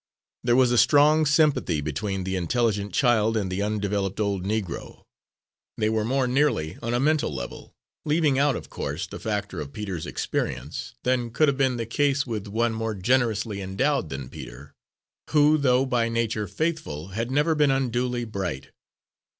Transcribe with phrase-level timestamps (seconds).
[0.43, 5.03] There was a strong, sympathy between the intelligent child and the undeveloped old negro;
[5.77, 9.73] they were more nearly on a mental level, leaving out, of course, the factor of
[9.73, 14.73] Peter's experience, than could have been the case with one more generously endowed than Peter,
[15.29, 18.71] who, though by nature faithful, had never been unduly bright.